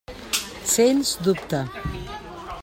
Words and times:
Sens 0.75 1.13
dubte. 1.23 1.61